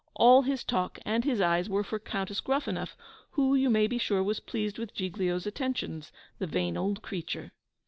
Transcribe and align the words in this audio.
All 0.15 0.41
his 0.41 0.63
talk 0.63 0.97
and 1.05 1.23
his 1.23 1.39
eyes 1.41 1.69
were 1.69 1.83
for 1.83 1.99
Countess 1.99 2.39
Gruffanuff, 2.41 2.97
who, 3.33 3.53
you 3.53 3.69
may 3.69 3.85
be 3.85 3.99
sure, 3.99 4.23
was 4.23 4.39
pleased 4.39 4.79
with 4.79 4.95
Giglio's 4.95 5.45
attentions 5.45 6.11
the 6.39 6.47
vain 6.47 6.75
old 6.75 7.03
creature! 7.03 7.51